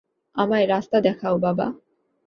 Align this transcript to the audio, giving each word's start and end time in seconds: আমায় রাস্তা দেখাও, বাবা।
আমায় 0.35 0.65
রাস্তা 0.67 0.97
দেখাও, 1.01 1.35
বাবা। 1.37 1.67